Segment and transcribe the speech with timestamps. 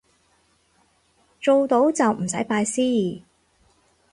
[1.39, 3.21] 做到就唔使拜師